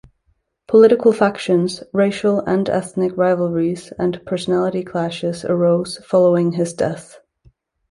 [0.67, 7.19] Political factions, racial and ethnic rivalries, and personality clashes arose following his death.